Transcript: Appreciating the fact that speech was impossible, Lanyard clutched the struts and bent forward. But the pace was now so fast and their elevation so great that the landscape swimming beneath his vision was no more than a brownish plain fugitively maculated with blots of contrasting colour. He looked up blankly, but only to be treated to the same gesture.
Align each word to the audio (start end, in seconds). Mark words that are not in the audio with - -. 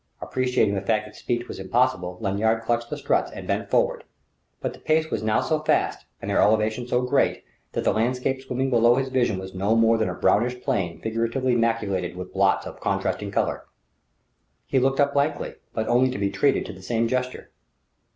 Appreciating 0.19 0.73
the 0.73 0.81
fact 0.81 1.05
that 1.05 1.15
speech 1.15 1.47
was 1.47 1.59
impossible, 1.59 2.17
Lanyard 2.19 2.63
clutched 2.63 2.89
the 2.89 2.97
struts 2.97 3.29
and 3.29 3.45
bent 3.45 3.69
forward. 3.69 4.03
But 4.59 4.73
the 4.73 4.79
pace 4.79 5.11
was 5.11 5.21
now 5.21 5.41
so 5.41 5.59
fast 5.59 6.05
and 6.19 6.27
their 6.31 6.41
elevation 6.41 6.87
so 6.87 7.03
great 7.03 7.43
that 7.73 7.83
the 7.83 7.93
landscape 7.93 8.41
swimming 8.41 8.71
beneath 8.71 8.97
his 8.97 9.09
vision 9.09 9.37
was 9.37 9.53
no 9.53 9.75
more 9.75 9.99
than 9.99 10.09
a 10.09 10.15
brownish 10.15 10.59
plain 10.61 10.99
fugitively 11.01 11.53
maculated 11.55 12.15
with 12.15 12.33
blots 12.33 12.65
of 12.65 12.79
contrasting 12.79 13.29
colour. 13.29 13.65
He 14.65 14.79
looked 14.79 14.99
up 14.99 15.13
blankly, 15.13 15.53
but 15.71 15.87
only 15.87 16.09
to 16.09 16.17
be 16.17 16.31
treated 16.31 16.65
to 16.65 16.73
the 16.73 16.81
same 16.81 17.07
gesture. 17.07 17.51